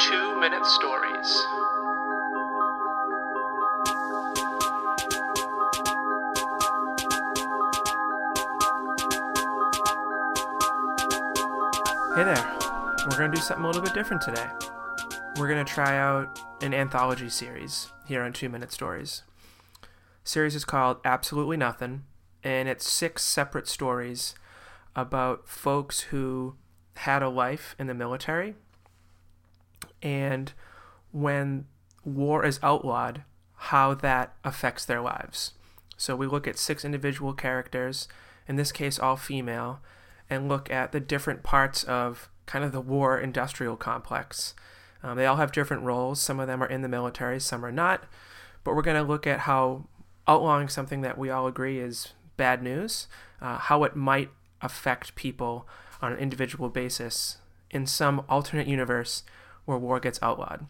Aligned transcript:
Two 0.00 0.40
Minute 0.40 0.64
Stories. 0.66 1.46
Hey 12.14 12.24
there. 12.24 12.58
We're 13.04 13.18
going 13.18 13.30
to 13.30 13.36
do 13.36 13.40
something 13.40 13.64
a 13.64 13.66
little 13.66 13.82
bit 13.82 13.94
different 13.94 14.22
today. 14.22 14.46
We're 15.36 15.48
going 15.48 15.64
to 15.64 15.72
try 15.72 15.96
out 15.96 16.40
an 16.60 16.74
anthology 16.74 17.28
series 17.28 17.92
here 18.06 18.22
on 18.22 18.32
Two 18.32 18.48
Minute 18.48 18.72
Stories. 18.72 19.22
series 20.24 20.54
is 20.54 20.64
called 20.64 20.98
Absolutely 21.04 21.56
Nothing, 21.56 22.04
and 22.42 22.68
it's 22.68 22.90
six 22.90 23.22
separate 23.22 23.68
stories 23.68 24.34
about 24.96 25.48
folks 25.48 26.00
who 26.00 26.56
had 26.96 27.22
a 27.22 27.28
life 27.28 27.76
in 27.78 27.86
the 27.86 27.94
military 27.94 28.54
and 30.04 30.52
when 31.10 31.66
war 32.04 32.44
is 32.44 32.60
outlawed, 32.62 33.22
how 33.54 33.94
that 33.94 34.34
affects 34.44 34.84
their 34.84 35.00
lives. 35.00 35.54
So 35.96 36.14
we 36.14 36.26
look 36.26 36.46
at 36.46 36.58
six 36.58 36.84
individual 36.84 37.32
characters, 37.32 38.06
in 38.46 38.56
this 38.56 38.70
case, 38.70 38.98
all 38.98 39.16
female, 39.16 39.80
and 40.28 40.48
look 40.48 40.70
at 40.70 40.92
the 40.92 41.00
different 41.00 41.42
parts 41.42 41.82
of 41.84 42.28
kind 42.46 42.64
of 42.64 42.72
the 42.72 42.80
war 42.80 43.18
industrial 43.18 43.76
complex. 43.76 44.54
Um, 45.02 45.16
they 45.16 45.26
all 45.26 45.36
have 45.36 45.52
different 45.52 45.82
roles. 45.82 46.20
Some 46.20 46.38
of 46.38 46.46
them 46.46 46.62
are 46.62 46.68
in 46.68 46.82
the 46.82 46.88
military, 46.88 47.40
some 47.40 47.64
are 47.64 47.72
not. 47.72 48.04
But 48.62 48.74
we're 48.74 48.82
going 48.82 49.02
to 49.02 49.08
look 49.08 49.26
at 49.26 49.40
how 49.40 49.86
outlawing 50.28 50.68
something 50.68 51.00
that 51.02 51.16
we 51.16 51.30
all 51.30 51.46
agree 51.46 51.78
is 51.78 52.12
bad 52.36 52.62
news, 52.62 53.06
uh, 53.40 53.58
how 53.58 53.84
it 53.84 53.96
might 53.96 54.30
affect 54.60 55.14
people 55.14 55.66
on 56.02 56.12
an 56.12 56.18
individual 56.18 56.68
basis 56.68 57.38
in 57.70 57.86
some 57.86 58.24
alternate 58.28 58.66
universe 58.66 59.22
where 59.64 59.78
war 59.78 60.00
gets 60.00 60.18
outlawed. 60.22 60.66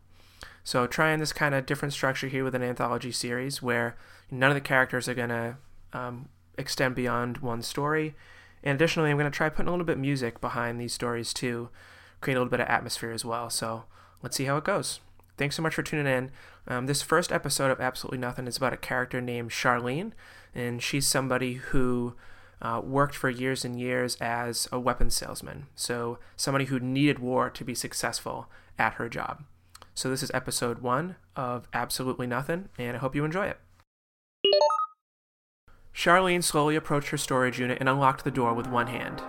So, 0.62 0.86
trying 0.86 1.18
this 1.18 1.32
kind 1.32 1.54
of 1.54 1.66
different 1.66 1.92
structure 1.92 2.28
here 2.28 2.44
with 2.44 2.54
an 2.54 2.62
anthology 2.62 3.12
series 3.12 3.62
where 3.62 3.96
none 4.30 4.50
of 4.50 4.54
the 4.54 4.60
characters 4.60 5.08
are 5.08 5.14
going 5.14 5.28
to 5.28 5.56
um, 5.92 6.28
extend 6.56 6.94
beyond 6.94 7.38
one 7.38 7.60
story 7.62 8.14
and 8.64 8.74
additionally, 8.76 9.10
I'm 9.10 9.18
going 9.18 9.30
to 9.30 9.36
try 9.36 9.50
putting 9.50 9.68
a 9.68 9.70
little 9.70 9.84
bit 9.84 9.96
of 9.96 10.00
music 10.00 10.40
behind 10.40 10.80
these 10.80 10.94
stories 10.94 11.34
too, 11.34 11.68
create 12.22 12.36
a 12.36 12.40
little 12.40 12.50
bit 12.50 12.60
of 12.60 12.68
atmosphere 12.68 13.12
as 13.12 13.24
well. 13.24 13.50
So 13.50 13.84
let's 14.22 14.36
see 14.36 14.46
how 14.46 14.56
it 14.56 14.64
goes. 14.64 15.00
Thanks 15.36 15.54
so 15.56 15.62
much 15.62 15.74
for 15.74 15.82
tuning 15.82 16.06
in. 16.06 16.30
Um, 16.66 16.86
this 16.86 17.02
first 17.02 17.30
episode 17.30 17.70
of 17.70 17.80
Absolutely 17.80 18.18
Nothing 18.18 18.46
is 18.46 18.56
about 18.56 18.72
a 18.72 18.78
character 18.78 19.20
named 19.20 19.50
Charlene, 19.50 20.12
and 20.54 20.82
she's 20.82 21.06
somebody 21.06 21.54
who 21.54 22.14
uh, 22.64 22.80
worked 22.82 23.14
for 23.14 23.28
years 23.28 23.64
and 23.64 23.78
years 23.78 24.16
as 24.20 24.66
a 24.72 24.80
weapons 24.80 25.14
salesman. 25.14 25.66
So 25.76 26.18
somebody 26.34 26.64
who 26.64 26.80
needed 26.80 27.18
war 27.18 27.50
to 27.50 27.64
be 27.64 27.74
successful 27.74 28.48
at 28.78 28.94
her 28.94 29.08
job. 29.08 29.44
So 29.94 30.10
this 30.10 30.22
is 30.22 30.30
episode 30.34 30.78
one 30.78 31.16
of 31.36 31.68
Absolutely 31.72 32.26
Nothing, 32.26 32.70
and 32.78 32.96
I 32.96 33.00
hope 33.00 33.14
you 33.14 33.24
enjoy 33.24 33.46
it. 33.46 33.60
Charlene 35.94 36.42
slowly 36.42 36.74
approached 36.74 37.10
her 37.10 37.18
storage 37.18 37.60
unit 37.60 37.78
and 37.78 37.88
unlocked 37.88 38.24
the 38.24 38.30
door 38.30 38.54
with 38.54 38.66
one 38.66 38.88
hand. 38.88 39.22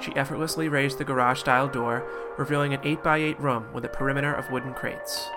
She 0.00 0.16
effortlessly 0.16 0.68
raised 0.68 0.98
the 0.98 1.04
garage 1.04 1.40
style 1.40 1.68
door, 1.68 2.08
revealing 2.38 2.72
an 2.72 2.80
8x8 2.80 3.38
room 3.38 3.72
with 3.72 3.84
a 3.84 3.88
perimeter 3.88 4.32
of 4.32 4.50
wooden 4.50 4.72
crates. 4.72 5.28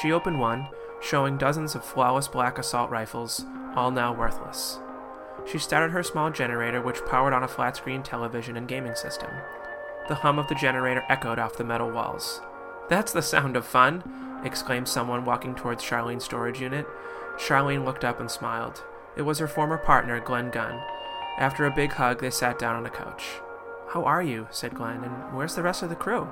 She 0.00 0.12
opened 0.12 0.40
one, 0.40 0.68
showing 1.00 1.36
dozens 1.36 1.74
of 1.74 1.84
flawless 1.84 2.28
black 2.28 2.58
assault 2.58 2.90
rifles, 2.90 3.44
all 3.74 3.90
now 3.90 4.14
worthless. 4.14 4.78
She 5.46 5.58
started 5.58 5.90
her 5.90 6.02
small 6.02 6.30
generator, 6.30 6.80
which 6.80 7.04
powered 7.06 7.32
on 7.32 7.42
a 7.42 7.48
flat 7.48 7.76
screen 7.76 8.02
television 8.02 8.56
and 8.56 8.68
gaming 8.68 8.94
system. 8.94 9.30
The 10.08 10.16
hum 10.16 10.38
of 10.38 10.48
the 10.48 10.54
generator 10.54 11.04
echoed 11.08 11.38
off 11.38 11.56
the 11.56 11.64
metal 11.64 11.90
walls. 11.90 12.40
That's 12.88 13.12
the 13.12 13.22
sound 13.22 13.56
of 13.56 13.66
fun! 13.66 14.02
exclaimed 14.44 14.88
someone 14.88 15.24
walking 15.24 15.54
towards 15.54 15.84
Charlene's 15.84 16.24
storage 16.24 16.60
unit. 16.60 16.86
Charlene 17.36 17.84
looked 17.84 18.04
up 18.04 18.20
and 18.20 18.30
smiled. 18.30 18.82
It 19.16 19.22
was 19.22 19.38
her 19.38 19.48
former 19.48 19.78
partner, 19.78 20.20
Glenn 20.20 20.50
Gunn. 20.50 20.82
After 21.38 21.64
a 21.64 21.74
big 21.74 21.92
hug, 21.92 22.20
they 22.20 22.30
sat 22.30 22.58
down 22.58 22.76
on 22.76 22.86
a 22.86 22.90
couch. 22.90 23.24
How 23.88 24.04
are 24.04 24.22
you? 24.22 24.48
said 24.50 24.74
Glenn, 24.74 25.04
and 25.04 25.36
where's 25.36 25.54
the 25.54 25.62
rest 25.62 25.82
of 25.82 25.88
the 25.88 25.96
crew? 25.96 26.28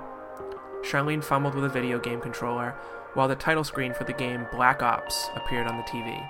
Charlene 0.82 1.22
fumbled 1.22 1.54
with 1.54 1.64
a 1.64 1.68
video 1.68 1.98
game 1.98 2.20
controller 2.20 2.74
while 3.14 3.28
the 3.28 3.34
title 3.34 3.64
screen 3.64 3.92
for 3.92 4.04
the 4.04 4.12
game 4.12 4.46
Black 4.52 4.82
Ops 4.82 5.28
appeared 5.34 5.66
on 5.66 5.76
the 5.76 5.82
TV. 5.84 6.26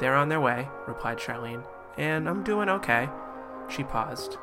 They're 0.00 0.16
on 0.16 0.28
their 0.28 0.40
way, 0.40 0.68
replied 0.86 1.18
Charlene, 1.18 1.64
and 1.96 2.28
I'm 2.28 2.42
doing 2.42 2.68
okay. 2.68 3.08
She 3.68 3.84
paused. 3.84 4.36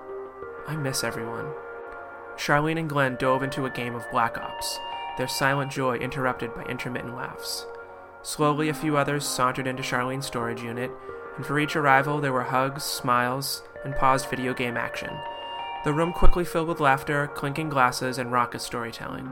I 0.68 0.76
miss 0.76 1.04
everyone. 1.04 1.52
Charlene 2.38 2.80
and 2.80 2.90
Glenn 2.90 3.16
dove 3.16 3.44
into 3.44 3.66
a 3.66 3.70
game 3.70 3.96
of 3.96 4.10
Black 4.12 4.38
Ops, 4.38 4.80
their 5.18 5.28
silent 5.28 5.72
joy 5.72 5.98
interrupted 5.98 6.54
by 6.54 6.64
intermittent 6.64 7.16
laughs. 7.16 7.66
Slowly, 8.22 8.70
a 8.70 8.74
few 8.74 8.98
others 8.98 9.26
sauntered 9.26 9.68
into 9.68 9.84
Charlene's 9.84 10.26
storage 10.26 10.62
unit, 10.62 10.92
and 11.36 11.46
for 11.46 11.60
each 11.60 11.76
arrival 11.76 12.20
there 12.20 12.34
were 12.34 12.44
hugs, 12.44 12.84
smiles, 12.84 13.64
and 13.84 13.96
paused 13.96 14.30
video 14.30 14.54
game 14.54 14.78
action. 14.78 15.12
The 15.86 15.94
room 15.94 16.12
quickly 16.12 16.44
filled 16.44 16.68
with 16.68 16.80
laughter, 16.80 17.28
clinking 17.36 17.70
glasses, 17.70 18.18
and 18.18 18.32
raucous 18.32 18.64
storytelling. 18.64 19.30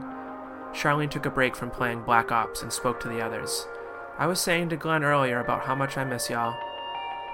Charlene 0.72 1.10
took 1.10 1.26
a 1.26 1.30
break 1.30 1.54
from 1.56 1.70
playing 1.70 2.02
Black 2.02 2.32
Ops 2.32 2.62
and 2.62 2.72
spoke 2.72 3.00
to 3.00 3.08
the 3.08 3.20
others. 3.20 3.66
I 4.18 4.26
was 4.26 4.40
saying 4.40 4.70
to 4.70 4.76
Glenn 4.76 5.04
earlier 5.04 5.40
about 5.40 5.64
how 5.64 5.74
much 5.74 5.96
I 5.96 6.04
miss 6.04 6.30
y'all. 6.30 6.58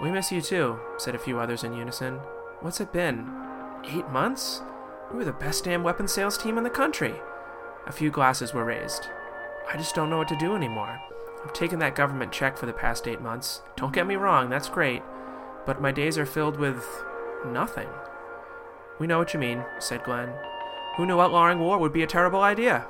We 0.03 0.10
miss 0.10 0.32
you 0.32 0.43
too, 0.43 0.78
said 0.99 1.15
a 1.15 1.19
few 1.19 1.38
others 1.38 1.65
in 1.65 1.72
unison. 1.72 2.16
What's 2.60 2.81
it 2.81 2.93
been? 2.93 3.31
Eight 3.84 4.09
months? 4.09 4.62
We 5.10 5.19
were 5.19 5.25
the 5.25 5.32
best 5.32 5.65
damn 5.65 5.82
weapon 5.82 6.09
sales 6.09 6.37
team 6.37 6.59
in 6.59 6.65
the 6.65 6.71
country. 6.71 7.15
A 7.87 7.93
few 7.93 8.10
glasses 8.10 8.53
were 8.53 8.65
raised. 8.65 9.09
I 9.72 9.77
just 9.77 9.94
don't 9.94 10.10
know 10.10 10.19
what 10.19 10.28
to 10.28 10.37
do 10.37 10.56
anymore. 10.56 11.00
I've 11.44 11.53
taken 11.53 11.78
that 11.78 11.94
government 11.94 12.32
check 12.32 12.56
for 12.56 12.66
the 12.66 12.72
past 12.72 13.06
eight 13.06 13.21
months. 13.21 13.62
Don't 13.77 13.93
get 13.93 14.06
me 14.06 14.16
wrong, 14.16 14.49
that's 14.49 14.69
great. 14.69 15.03
But 15.66 15.81
my 15.81 15.93
days 15.93 16.19
are 16.19 16.26
filled 16.26 16.59
with 16.59 16.84
nothing. 17.47 17.88
We 18.99 19.06
know 19.06 19.19
what 19.19 19.34
you 19.34 19.41
mean, 19.41 19.65
said 19.78 20.05
Glenn. 20.05 20.32
Who 20.97 21.06
knew 21.06 21.21
outlawing 21.21 21.59
war 21.61 21.78
would 21.78 21.93
be 21.93 22.03
a 22.03 22.06
terrible 22.06 22.43
idea? 22.43 22.87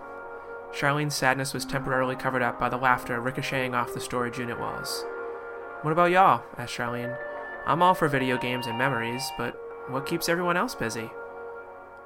Charlene's 0.72 1.14
sadness 1.14 1.54
was 1.54 1.64
temporarily 1.64 2.16
covered 2.16 2.42
up 2.42 2.58
by 2.58 2.68
the 2.68 2.76
laughter 2.76 3.20
ricocheting 3.20 3.74
off 3.74 3.94
the 3.94 4.00
storage 4.00 4.38
unit 4.38 4.58
walls. 4.58 5.04
What 5.84 5.92
about 5.92 6.12
y'all? 6.12 6.42
asked 6.56 6.78
Charlene. 6.78 7.14
I'm 7.66 7.82
all 7.82 7.92
for 7.92 8.08
video 8.08 8.38
games 8.38 8.66
and 8.66 8.78
memories, 8.78 9.30
but 9.36 9.54
what 9.88 10.06
keeps 10.06 10.30
everyone 10.30 10.56
else 10.56 10.74
busy? 10.74 11.10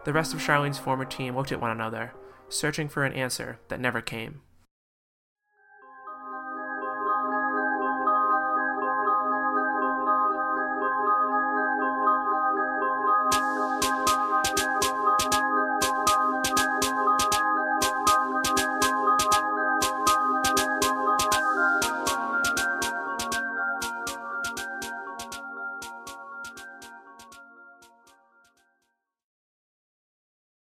The 0.04 0.12
rest 0.12 0.34
of 0.34 0.40
Charlene's 0.40 0.80
former 0.80 1.04
team 1.04 1.36
looked 1.36 1.52
at 1.52 1.60
one 1.60 1.70
another, 1.70 2.12
searching 2.48 2.88
for 2.88 3.04
an 3.04 3.12
answer 3.12 3.60
that 3.68 3.78
never 3.78 4.00
came. 4.00 4.40